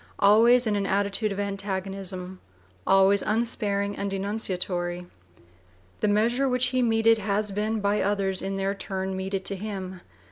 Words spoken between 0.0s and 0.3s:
vii)